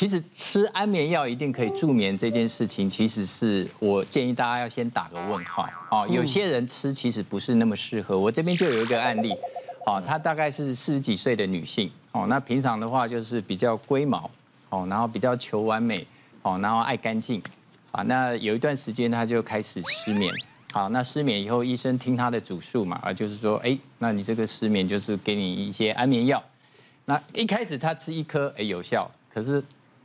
[0.00, 5.68] 其实吃安眠药一定可以助眠这件事情，其实是我建议大家要先打个问号。
[5.90, 8.18] 哦，有些人吃其实不是那么适合。
[8.18, 9.30] 我这边就有一个案例，
[9.84, 14.30] 哦，她大概是四十几岁的女性，哦，那平常的话就是比较龟毛，
[14.70, 16.06] 哦，然后比较求完美，
[16.40, 17.42] 哦，然后爱干净，
[17.92, 20.32] 啊，那有一段时间她就开始失眠，
[20.72, 26.42] 好，那失眠以后医生听她的主诉嘛，啊，就是说，哎，那你这个失眠就是给你一些安眠药，
[27.04, 29.62] 那一开始她吃一颗，哎，有效，可是。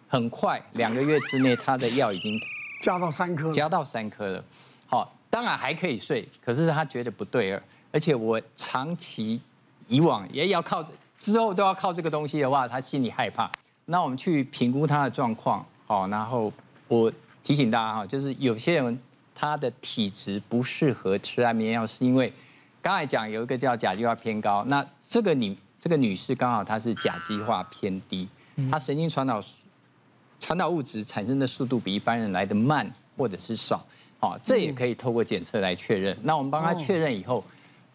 [0.08, 2.39] 很快，两个月之内，他的药已经
[2.79, 4.43] 加到三颗，加到三颗了。
[4.88, 7.62] 好，当然还可以睡，可是他觉得不对了。
[7.92, 9.42] 而且我长期
[9.88, 10.86] 以往也要靠
[11.20, 13.50] 之后都要靠这个东西的话，他心里害怕。
[13.86, 16.54] 那我们去评估他的状况，好，然后
[16.87, 17.12] 我
[17.43, 19.00] 提醒大家哈，就是有些人
[19.34, 22.32] 他的体质不适合吃安眠药，是因为
[22.82, 28.28] 刚才讲有一个叫甲基化偏高，那这个女这个女士刚好她是甲基化偏低，
[28.70, 29.43] 她神经传导。
[30.39, 33.84] 传导物质产生的速度比一般人来的慢或者是少，
[34.20, 36.16] 好，这也可以透过检测来确认。
[36.23, 37.44] 那我们帮他确认以后，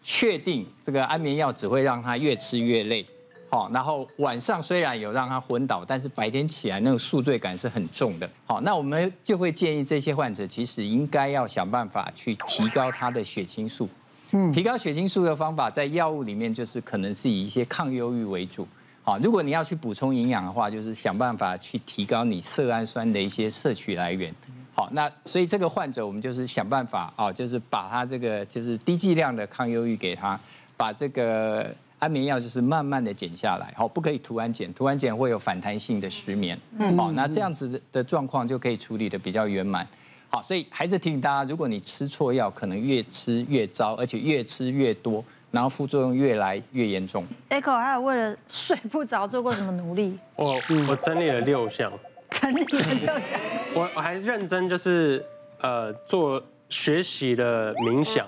[0.03, 3.05] 确定这个安眠药只会让他越吃越累，
[3.49, 8.29] 好，然后晚上虽然有让他昏倒，但是白天起来那个宿醉感是很重的。
[8.45, 13.87] 好，那我们就会建议这些患者其实应该要想办法去提高他的血清素。
[14.31, 18.67] 嗯，提高血清素的方法在药物里面就是可能是以一些抗忧郁为主。
[19.03, 24.33] 好，如果你要去补充营养的话，就是想办法去提高你色氨酸的一些摄取来源。
[24.73, 30.39] 好，那所以这个患者我们就是想办法啊，就是把他这个就是低剂量的抗忧郁给他，
[30.77, 33.73] 把这个安眠药就是慢慢的减下来。
[33.75, 36.57] 好，不可以突然减，突然减会有反弹性的失眠。
[36.77, 39.85] 嗯，好，那这样子的状况就可以处理的比较圆满。
[40.29, 45.25] 好，所以还是提醒大家，如果你吃错药，可能越吃越糟，而且越吃越多。
[45.51, 47.25] 然后副作用越来越严重。
[47.49, 50.17] Echo 还有为了睡不着做过什么努力？
[50.35, 50.55] 我
[50.89, 51.91] 我整理了六项。
[52.29, 53.39] 整理了六项。
[53.75, 55.23] 我我还认真就是
[55.59, 58.25] 呃做学习的冥想，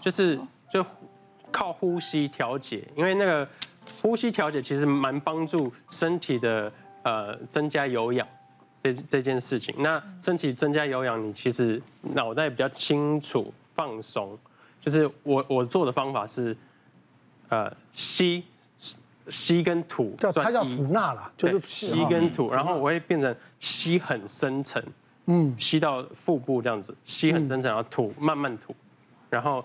[0.00, 0.38] 就是
[0.70, 0.84] 就
[1.50, 3.48] 靠呼吸调节，因为那个
[4.02, 6.70] 呼吸调节其实蛮帮助身体的
[7.04, 8.28] 呃增加有氧
[8.82, 9.74] 这这件事情。
[9.78, 14.38] 那身体增加有氧，你其实脑袋比较清楚放松。
[14.84, 16.54] 就是我我做的方法是，
[17.48, 18.44] 呃吸
[19.30, 24.82] 吸跟吐，叫它叫吐纳了，就是吸跟吐，然后我会变成吸很深层，
[25.24, 28.76] 嗯，吸到腹部这样子，吸很深层，然后吐慢慢吐，
[29.30, 29.64] 然后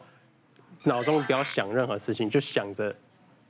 [0.84, 2.96] 脑中不要想任何事情，就想着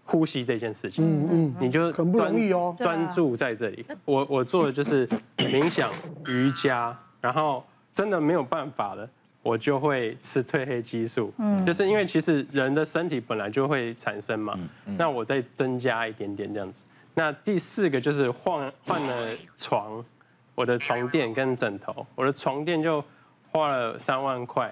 [0.05, 3.85] 呼吸这件事情，嗯嗯，你就很不容易哦，专注在这里。
[4.05, 5.91] 我我做的就是冥想
[6.25, 7.63] 瑜伽，然后
[7.93, 9.07] 真的没有办法了。
[9.49, 14.53] 我就会吃褪黑激素，嗯，就是因为其实人的身体本来就会产生嘛，
[14.85, 16.83] 那我再增加一点点这样子。
[17.15, 20.05] 那第四个就是换换了床，
[20.53, 23.03] 我的床垫跟枕头，我的床垫就
[23.51, 24.71] 花了三万块，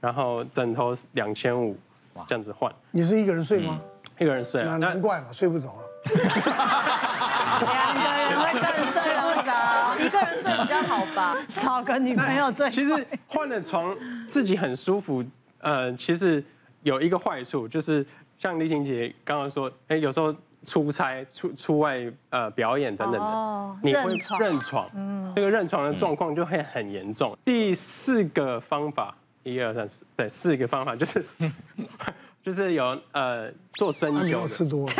[0.00, 1.76] 然后枕头两千五，
[2.28, 2.72] 这样子换。
[2.92, 3.80] 你是一个人睡吗？
[4.20, 5.82] 一个人睡啊，难怪嘛，睡不着了。
[10.62, 11.36] 比较好吧？
[11.60, 12.70] 找个女朋友最。
[12.70, 13.96] 其实换了床
[14.28, 15.24] 自己很舒服，
[15.60, 16.42] 呃，其实
[16.82, 18.04] 有一个坏处就是
[18.38, 20.34] 像丽婷姐刚刚说，哎，有时候
[20.64, 22.00] 出差出出外
[22.30, 27.36] 呃表演等等的，你会认床，嗯，这个认床的状况就会很严重。
[27.44, 31.24] 第四个方法，一二三四，对，四个方法就是
[32.42, 34.94] 就是有呃做针灸， 吃多了。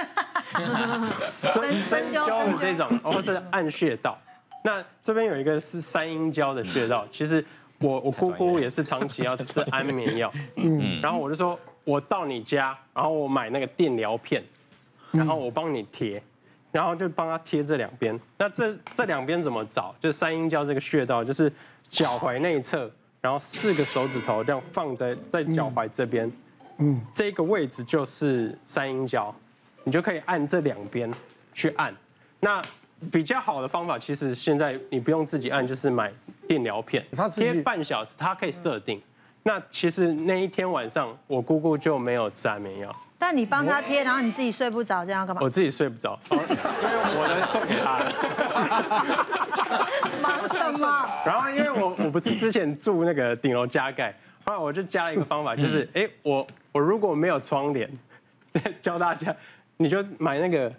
[1.52, 4.18] 针针灸的这种，或是按穴道。
[4.64, 7.44] 那这边有一个是三阴交的穴道，其实
[7.78, 14.42] 我我姑姑也是长期要吃安眠药，嗯，然后我就说，我到你家，然后我买那个电疗片，
[15.10, 16.22] 然后我帮你贴，
[16.70, 18.18] 然后就帮他贴这两边。
[18.38, 19.94] 那这这两边怎么找？
[20.00, 21.52] 就是三阴交这个穴道，就是
[21.88, 22.90] 脚踝内侧，
[23.20, 26.30] 然后四个手指头这样放在在脚踝这边，
[26.78, 29.34] 嗯，这个位置就是三阴交。
[29.84, 31.12] 你就可以按这两边
[31.52, 31.92] 去按，
[32.38, 32.62] 那
[33.10, 36.12] 比较好的方法，其实现在你不用自己按，就是买
[36.46, 37.04] 电疗片，
[37.34, 39.00] 贴半小时，它可以设定。
[39.42, 42.94] 那其实那一天晚上，我姑姑就没有吃安眠药。
[43.18, 45.42] 但你帮他贴，然后你自己睡不着，这样干嘛？
[45.42, 48.12] 我自己睡不着， 因为我的送给他了。
[50.20, 51.08] 忙什么？
[51.24, 54.14] 然后因为我我不是之前住那个顶楼加盖，
[54.44, 57.90] 后来我就加了一个方法，就是哎，我我如果没有窗帘，
[58.82, 59.34] 教大家。
[59.78, 60.72] 你就买那个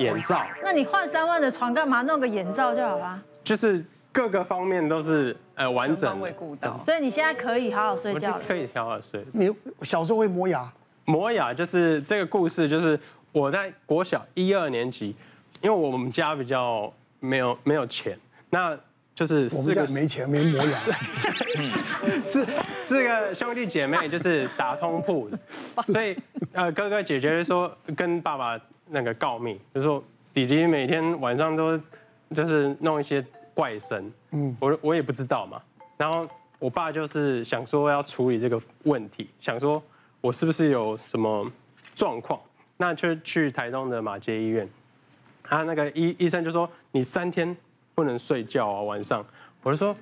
[0.00, 2.02] 眼罩，那你换三万的床干嘛？
[2.02, 3.20] 弄个眼罩就好啦。
[3.44, 6.20] 就是各个方面都是呃完整
[6.60, 8.42] 的，所以你现在可以好好睡觉了。
[8.46, 9.24] 可以好好睡。
[9.32, 9.50] 你
[9.82, 10.70] 小时候会磨牙？
[11.04, 12.98] 磨牙就是这个故事，就是
[13.32, 15.14] 我在国小一二年级，
[15.60, 18.16] 因为我们家比较没有没有钱，
[18.50, 18.78] 那
[19.14, 20.78] 就是我们家四个没钱没磨牙，
[22.22, 22.46] 四
[22.78, 25.38] 四个兄弟姐妹就是打通铺的，
[25.88, 26.16] 所以
[26.52, 28.58] 呃哥哥姐姐就说跟爸爸
[28.90, 30.02] 那个告密，就说
[30.34, 31.78] 弟弟每天晚上都
[32.30, 35.60] 就是弄一些怪声，嗯，我我也不知道嘛，
[35.96, 36.28] 然后
[36.58, 39.82] 我爸就是想说要处理这个问题，想说
[40.20, 41.50] 我是不是有什么
[41.94, 42.38] 状况，
[42.76, 44.68] 那就去台东的马街医院，
[45.42, 47.56] 他那个医医生就说你三天
[47.94, 49.24] 不能睡觉啊，晚上，
[49.62, 49.96] 我就说。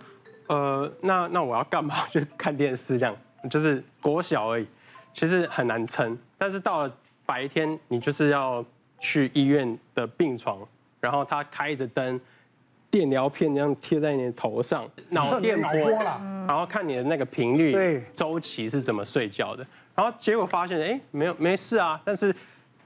[0.48, 1.94] 呃，那那我要干嘛？
[2.10, 3.14] 就看电视这样，
[3.50, 4.66] 就是国小而已，
[5.12, 6.18] 其实很难撑。
[6.38, 6.96] 但是到了
[7.26, 8.64] 白天，你就是要
[9.00, 10.58] 去医院的病床，
[11.00, 12.20] 然后他开着灯，
[12.90, 19.66] 电疗片这样贴在你的头上，脑电波啦，然后看你的那个频率、周期是怎么睡觉的。
[19.94, 22.00] 然后结果发现，哎，没有没事啊。
[22.04, 22.34] 但是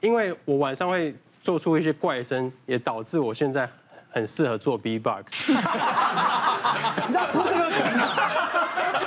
[0.01, 3.69] 因为我晚上会做出一些怪声，也导致我现在
[4.11, 5.51] 很适合做 B-box。
[7.13, 7.79] 那不这个梗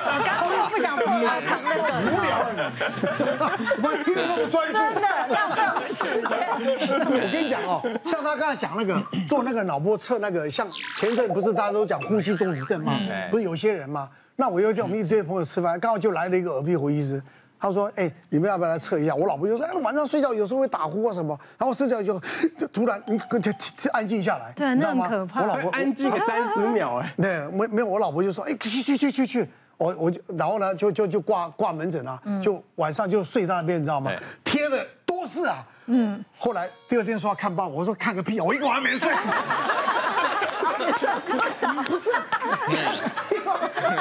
[0.07, 2.29] 我刚刚不想碰老唐的梗，无聊，
[3.83, 4.77] 我听得那么专注。
[6.55, 10.65] 我跟你讲哦，像他刚才讲那个 做那个脑波测那个，像
[10.97, 12.93] 前阵不是大家都讲呼吸中止症吗？
[13.31, 14.09] 不是有些人吗？
[14.35, 17.21] 那我有一天我们一堆朋友吃饭，刚好就来了一个耳鼻喉医师。
[17.57, 22.19] 他说：“哎，你们要不要来测一下？”我老婆就说：“哎，晚上睡觉有时候会打呼啊什么。”然后睡觉就
[22.57, 23.51] 就突然你就
[23.91, 25.41] 安静下来，对，那很可怕。
[25.41, 34.11] 我老婆安静个三十秒，哎， 对，没没有，我老婆就说：“哎，去去去去去。”我我就然后呢就就就挂挂门诊啊，就晚上就睡在那边，你知道吗？
[34.43, 36.23] 贴的多是啊，嗯。
[36.37, 39.09] 后来第二天说要看报，我说看个屁，我一个晚上没睡。
[41.85, 42.11] 不是，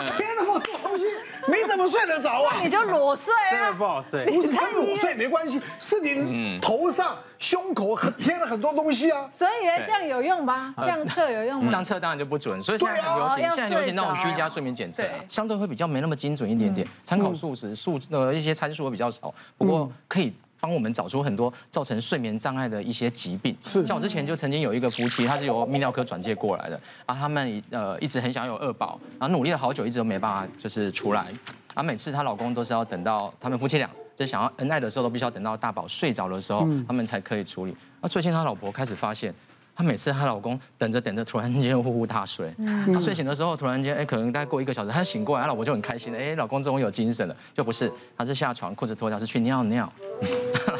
[0.07, 1.05] 贴那么多东西，
[1.47, 2.61] 你怎么睡得着啊？
[2.63, 4.25] 你就裸睡啊，真的不好睡。
[4.27, 9.31] 不是跟裸睡没关系，是你头上、胸口贴了很多东西啊。
[9.37, 10.75] 所以呢，这样有用吗？
[10.77, 11.69] 这样测有用吗？
[11.69, 12.63] 这样测当然就不准。
[12.63, 20.33] 所以现在很流行，现在流行那种居家睡眠检测，相对会比较没那么精准一点点，参考数值数呃一些参数会比较少，不过可以。
[20.61, 31.27] 帮我们找出很多造成睡眠障碍的一些疾病，是像我之前就曾经有一个夫妻，他是由泌尿科转介过来的，啊，他们呃一直很想有二宝，然后努力了好久，一直都没办法就是出来，
[31.75, 37.77] 啊，每次她老公都是要等到他们夫妻俩就想要恩爱的时候，都必须要等到大宝睡着的时候，他们才可以处理。
[38.01, 39.35] 啊，最近他老婆开始发现。
[39.77, 42.55] 她每次她老公等着等着，突然间呼呼大睡。
[42.95, 46.19] 她睡醒的时候，突然间哎，可能大概过一个小时，她醒过来，她老婆就很开心了。
[46.21, 47.37] 哎，老公终于有精神了。
[47.53, 49.93] 就不是，她是下床裤子脱掉，是去尿尿，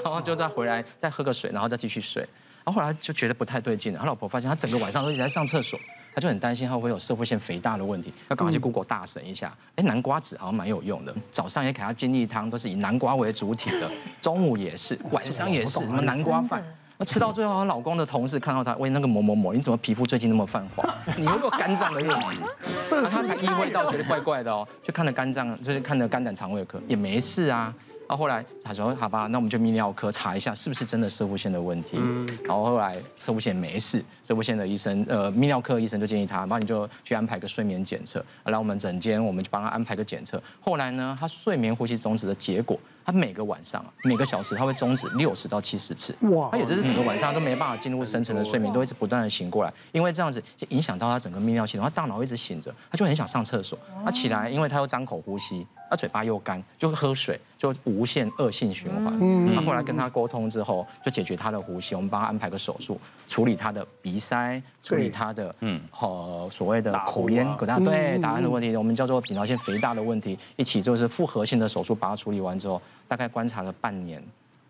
[0.05, 2.23] 然后就再回来再喝个水，然后再继续睡。
[2.65, 3.99] 然后后来就觉得不太对劲了。
[3.99, 5.79] 他老婆发现他整个晚上都一直在上厕所，
[6.15, 9.55] 他就很担心他会有社会腺肥大的问题，要赶快去 Google 大神一下。
[9.77, 13.91] 哎，南瓜子好像蛮有用的，早上也给他精力汤，都是以南瓜为主体的，
[14.21, 16.65] 中午也是，晚上也是，什么南瓜饭。
[16.97, 20.89] 那吃到最后，她老公的同事看到她，喂，那个某某某，你怎么皮肤最近那么泛黄？
[21.19, 22.39] 你有没有肝脏的问题？
[22.93, 27.75] 那他才意会到，觉得怪怪的哦，就看了肝脏，就是看了肝胆肠胃科，也没事啊。
[28.15, 31.99] 然后后来他说好吧，那我们就泌尿科查一下，是不是真的射护腺的问题。
[32.45, 38.25] 然后后来射护腺没事，射护腺的医生，呃，泌尿科医生就建议他，那你就去安排个睡眠检测。
[38.45, 40.41] 然后我们诊间，我们就帮他安排个检测。
[40.61, 42.79] 后来呢，他睡眠呼吸终止的结果。
[43.07, 46.49] 他每个晚上啊，每个小时他会终止六十到七十次，哇！
[46.51, 59.17] 他也就是整个晚上都没办法进入深层的睡眠，都一直不断的醒过来，因为这样子就影响到他整个泌尿系统，他大脑一直醒着，他就很想上厕所，他起来，因为他又张口呼吸，他嘴巴又干，就喝水，就无限恶性循环。
[59.21, 72.83] 嗯，他后来跟他沟通之后，就解决他的呼吸，我们帮他安排个手术，处理他的鼻塞，处理他的嗯和所谓的口咽，口大对答案的问题，我们叫做扁桃腺肥大的问题，一起就是复合性的手术把它处理完之后。
[73.07, 74.21] 大概观察了半年，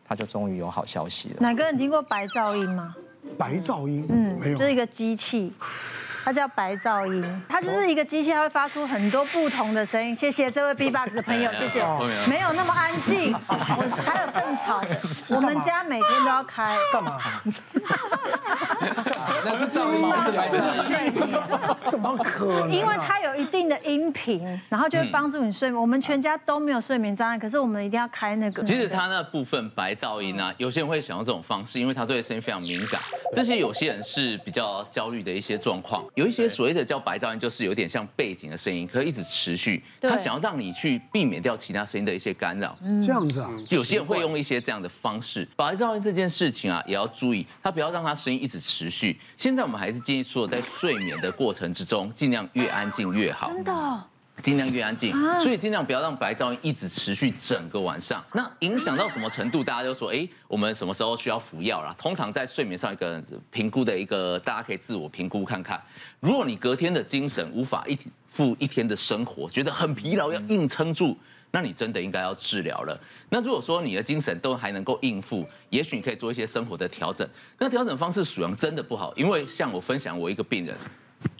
[0.05, 1.37] 他就终于有好消息了。
[1.39, 2.95] 哪个人听过白噪音吗？
[3.39, 5.51] 白噪音，嗯，没有，这是一个机器。
[6.25, 10.17] 它叫白噪音，它就是一个机器，它会发出很多不同的声音。
[10.17, 11.85] 谢谢这位 B-box 的朋友，谢谢。
[12.29, 13.55] 没有那么安静， 我
[14.05, 14.89] 还有更吵的。
[15.37, 16.77] 我们家每天都要开。
[16.93, 17.21] 干嘛？
[19.45, 20.27] 那是噪音吗？
[20.27, 21.13] 是白噪音？
[21.87, 22.73] 怎么可能？
[22.73, 25.81] 因为它有一定的音频，然后就会帮助你睡眠。
[25.81, 28.63] 我们全家都没有睡眠障碍，可是我们一定要开那个。
[28.65, 33.01] 其实它那部分白噪音啊，有些人会想用这种方式，因为他对声音非常敏感。
[33.35, 36.05] 这些有些人是比较焦虑的一些状况。
[36.15, 39.83] 有一些所谓的叫白噪音，就是有点像背景的声音，可以一直持续。
[40.01, 42.77] 他想要让你去避免掉其他声音的一些干扰。
[43.05, 45.47] 这样子啊，有些人会用一些这样的方式。
[45.57, 49.19] 白噪音这件事情啊，也要注意，他不要让他声音一直持续。
[49.37, 53.49] 现在我们还是建议说，在睡眠的过程之中，尽量越安静越好。
[53.49, 54.05] 真的。
[54.43, 58.23] 尽量越安静，所以尽量不要让白噪音一直持续整个晚上。
[58.33, 59.63] 那影响到什么程度？
[59.63, 61.95] 大家就说，哎，我们什么时候需要服药啦？
[61.97, 63.23] 通常在睡眠上一个
[63.53, 65.81] 评估的一个，大家可以自我评估看看。
[66.19, 67.97] 如果你隔天的精神无法一
[68.29, 71.17] 付一天的生活，觉得很疲劳，要硬撑住，
[71.55, 73.01] 那你真的应该要治疗了。
[73.29, 77.25] 那如果说你的精神都还能够应付，也许你可以做一些生活的调整。
[77.61, 80.77] 那调整方式数量真的不好，因为像我分享我一个病人。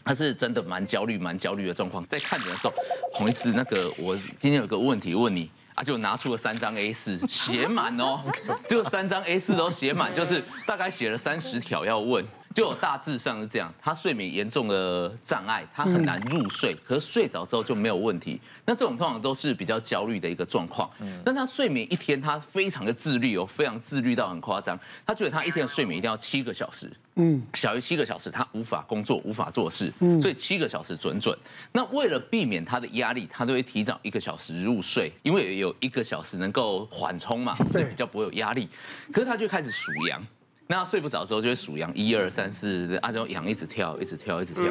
[0.05, 2.73] 他是真的蛮焦虑、蛮焦虑的状况，在看诊的时候，
[3.11, 8.21] 洪医师，那个我今天有个问题问你啊，就拿出了三张 A 四， 写满哦，
[8.69, 12.25] 就三张 A 四都写满，就是大概写了三十条要问。
[12.55, 18.39] 就大致上是这样，他睡眠严重的障碍，他很难入睡，可是睡着之后就没有问题。
[18.65, 20.89] 那这种通常都是比较焦虑的一个状况。
[21.25, 24.79] 但他睡眠一天，他非常的自律哦，非常自律到很夸张。
[25.05, 31.37] 他觉得他一天的睡眠一定要七个小时，嗯，小于七个小时他无法工作，无法做事，所以七个小时准准。
[31.73, 38.69] 那为了避免他的压力，他都会提早一个小时入睡，因为有一个小时能够缓冲嘛，对，比较不会有压力。
[39.11, 40.25] 可是他就开始数羊。
[40.67, 44.63] 那睡不着的时候就会数羊，一二三四，按照羊一直跳，一直跳，一直跳。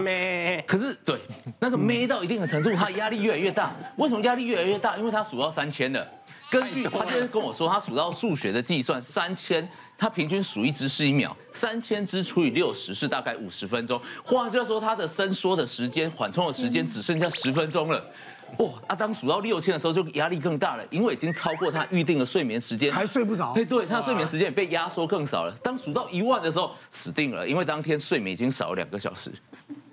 [0.67, 1.17] 可是对，
[1.61, 3.73] 那个咩到一定的程度，他压力越来越大。
[3.97, 4.97] 为什么压力越来越大？
[4.97, 6.05] 因为他数到三千了。
[6.51, 14.01] 根据他今天跟我说，他数到数学的计算，三千，他平均数一只是一秒，三千只除以六十是大概五十分钟。
[14.25, 18.05] 换句话说，他的伸缩的时间、缓冲的时间只剩下十分钟了。
[18.59, 18.71] 哇！
[18.87, 23.53] 啊，当数到六千的时候，就压力更大了，因为已经超过他预定的睡眠时间，还睡不着。
[23.55, 25.53] 对，对，他的睡眠时间也被压缩更少了。
[25.63, 29.33] 当数到一万的时候，死定了，因为当天睡眠已经少了两个小时，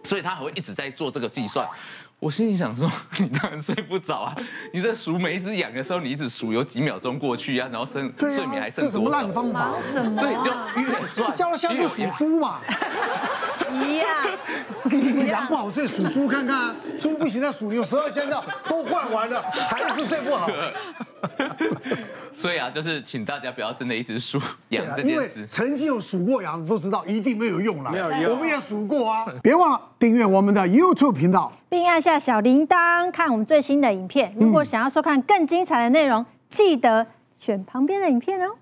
[0.03, 1.67] 所以他还会一直在做这个计算。
[2.19, 2.87] 我心里想说，
[3.17, 4.35] 你当然睡不着啊！
[4.71, 8.85] 你在数每一只羊的时候，你一直数有几秒钟过去啊，然后剩睡眠还剩多少？
[8.85, 9.71] 这什么烂方法？
[10.15, 12.59] 所以就越算，叫他下去数猪嘛。
[13.71, 16.75] 一样，羊不好睡，数猪看看啊。
[16.99, 20.49] 猪不行，再数牛十二生肖都换完了，还是睡不好。
[22.33, 25.09] 所以啊，就是请大家不要真的一直数羊这件事。
[25.09, 27.91] 因为曾经有数过羊的都知道，一定没有用了。
[27.91, 28.31] 没有用。
[28.31, 29.25] 我们也数过啊。
[29.41, 34.33] 别忘了订阅我们的 YouTube 频道，并按下小铃铛，看我们最新的影片。
[34.37, 37.07] 如果想要收看更精彩的内容，记得
[37.39, 38.55] 选旁边的影片哦。